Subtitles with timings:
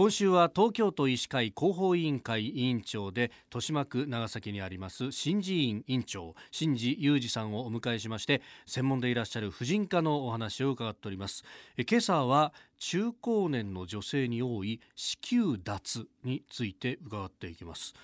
[0.00, 11.44] 今週は東京都医師会広報委員会委員長で豊島区長崎にあります新寺院院長新治裕二さんをお迎えしまして専門でいらっしゃる婦人科のお話を伺っております。
[11.76, 17.94] 今朝は中高年の女性に多い子宮脱について伺っていきます。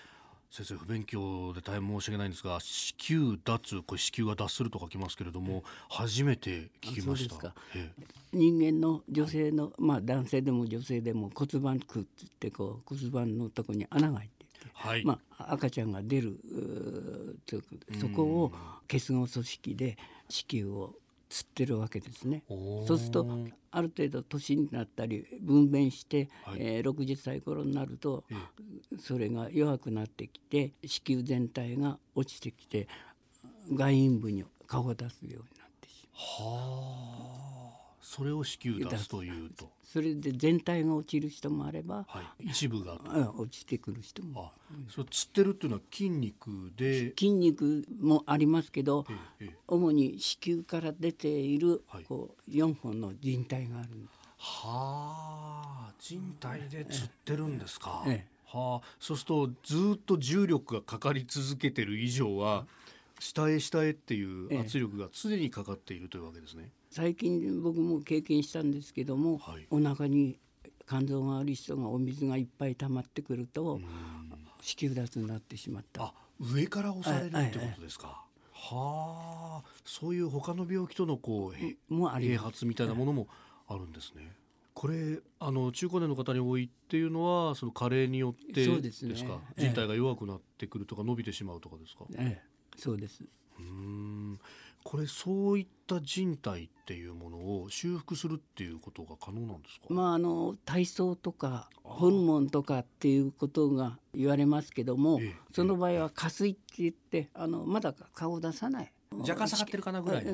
[0.57, 7.55] 先生不勉強で大変申し訳ないんですが子宮脱これ子宮が脱すると書きますけれども初めて聞きました。
[8.33, 16.39] 人間の女性のまあ男性でも女性でも骨盤腔って言ってこう骨盤のとこに穴が開いていて、はい、まあ、赤ちゃんが出る
[18.01, 18.53] そこを
[18.89, 19.99] 結合組織で
[20.31, 20.95] 子宮を
[21.29, 22.43] つってるわけですね。
[22.49, 23.27] そうすると
[23.71, 28.25] ある程度年になったり分娩して、はい、えー、60歳頃になると、
[29.01, 32.89] それが弱くなってきて子宮全体が落ちてきて
[33.73, 36.09] 外陰部に顔を出すようになってし
[36.41, 37.36] まう。
[38.07, 39.71] はあそれを子宮出すというと。
[39.83, 42.99] それで全体が落ちる人もあれば、はい、一部が。
[43.37, 44.53] 落ちてくる人も。
[44.53, 44.53] あ、
[44.89, 47.11] それつってるっていうのは筋肉で。
[47.11, 49.05] 筋肉もありますけど、
[49.41, 54.27] ええ、主に子宮から出ている、はい、こう4本の靭帯があるんです。
[54.39, 58.27] はあ人体でつってるんですか、ええ、
[58.57, 58.87] はあ。
[59.01, 62.67] そうするとずっと重力がかかり続けてる以上は
[63.19, 66.71] 下へ下へっていう圧力が常にかかっているというわけですね。
[66.97, 70.39] 最近僕も経験したんですけども、はい、お腹に
[70.89, 73.81] 肝臓がある人がお水がいっぱい溜まってくると
[74.63, 76.05] 子宮脱になってしまった。
[76.05, 79.63] あ上から押されるってことですか、はあ。
[79.85, 81.53] そういう他の病気とのこ
[81.91, 83.29] うもあ併発みたいなものも
[83.69, 84.35] あるんですね。
[84.73, 93.23] これあの中高年の方に多いっていうのはその加齢によってですか、ね、人体が弱くなってくるとか伸びてしまうとかですか、ええ、そうです。
[93.59, 94.39] うん
[94.87, 105.21] これそういった人体っていうものを修復するっていうことが可能なんですか、まあ、あの体操とかホルモンとかっていうことが言われますけども、
[105.53, 108.93] その場合は下垂って言ってあのまだ顔を出さない。
[109.13, 110.25] 若干下がってるかなぐらい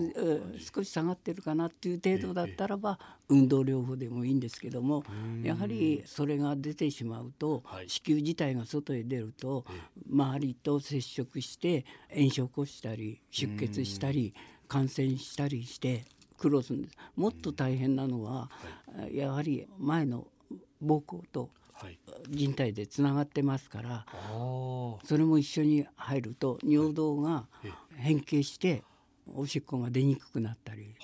[0.74, 2.98] 少し下がってるかなっていう程度だったらば
[3.28, 5.04] 運動療法でもいいんですけども
[5.42, 9.64] やはりそれが出てしまうと子宮自体が外へ出ると
[10.10, 11.84] 周りと接触して
[12.14, 14.34] 炎症を起こしたり出血したり
[14.72, 16.06] 感染したりして
[16.38, 16.96] 苦労するんです。
[17.14, 18.50] もっと大変なのは
[19.12, 20.26] やはり前の
[20.82, 21.50] 膀胱と
[22.30, 27.46] 人体でつながってますから、それも一緒に入ると尿道が
[27.96, 28.82] 変形して
[29.34, 30.94] おしっこが出にくくなったり、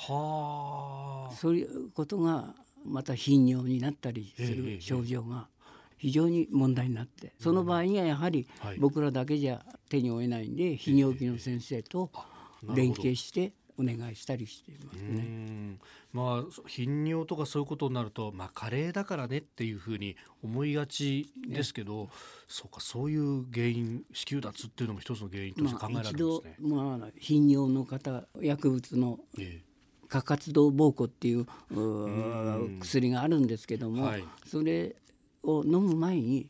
[1.36, 2.54] そういうことが
[2.86, 5.46] また頻尿になったりする症状が
[5.98, 8.48] 非常に問題になってその場合にはやはり
[8.78, 12.10] 僕らだけじゃ手に負えないんで泌尿器の先生と
[12.62, 15.78] 連携してお願いしたりしていますね。
[16.12, 22.10] まあ頻尿とかそういうことになるとまあ加齢だからねっていうふうに思いがちですけど、ね、
[22.48, 26.56] そうかそういう原因子宮脱っていうのも一つの原因として考えられるんですね。
[26.60, 29.68] まあ、まあ、頻尿の方薬物の、ええ。
[30.08, 31.46] 過活動膀胱っていう
[32.80, 34.96] 薬があるんですけども、はい、それ
[35.42, 36.48] を飲む前に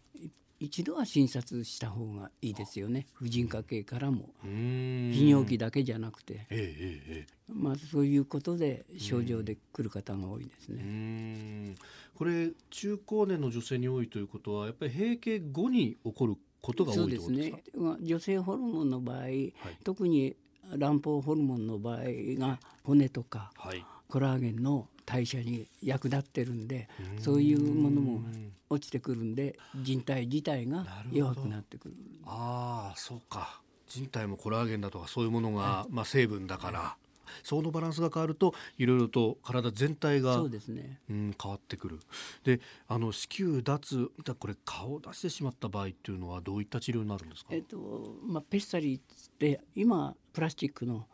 [0.60, 3.06] 一度は診察した方がいいですよね。
[3.12, 4.30] 婦人科系からも。
[4.44, 11.76] 泌尿器だけじゃなくて、えええ、まあ、そういうことで症状で来る方が多いですね。
[12.14, 19.52] これ中高年の女性に多いということはやっぱり閉経後に起こることが多いですね、まあ、女性ホルモンの場合、はい、
[19.84, 20.36] 特に
[20.76, 22.00] 卵胞ホルモンの場合
[22.38, 26.86] が骨とか、はい、コラーゲンの代謝に役立ってるんで
[27.18, 28.20] そういうものも
[28.68, 31.94] 落ちてくるんで人体自体が弱くなってくる。
[32.26, 33.62] ああそうか。
[33.88, 36.96] 人体もコラーゲンだとかそういうものが、はい、まあ、成分だから、
[37.42, 41.98] そのバランスが変わるといろいろと体全体がそうですね、うん、変わってくる。
[42.44, 49.02] であの子宮脱これ顔を出してしまった場合っていうのはどういった治療になるんですか、えっとまあ、ペッサリーっ
[49.38, 51.06] て今プラスチックの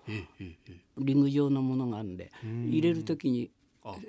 [0.98, 3.50] リング状のものがあるんで入れる時に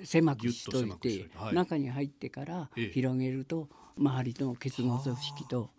[0.04, 5.70] 狭くしといて、はい、中に入ってから広げると周りの結合組織と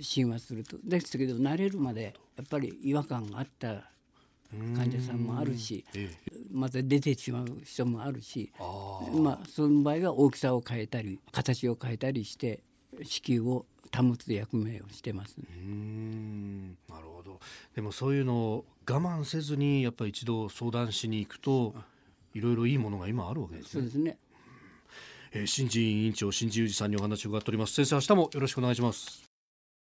[0.00, 0.76] 親和すると。
[0.82, 3.90] ですけど慣れるまでやっぱり違和感があった
[4.74, 5.84] 患者さんもあるし
[6.50, 12.62] また出てしまう人もあるしまあその場合は大きさを変えたり形を変えたりして
[13.02, 16.68] 子宮を保つ役目をしてます、ね、うん。
[16.88, 17.40] なるほど。
[17.74, 21.74] でもそういうのを我慢せずにやっぱり一度相談しに行くと
[22.34, 23.70] いろいろいいものが今あるわけですね。
[23.70, 24.18] そうですね。
[25.32, 27.74] えー、新人委員長新人裕二さんにお話を伺っております。
[27.74, 29.27] 先生明日もよろしくお願いします。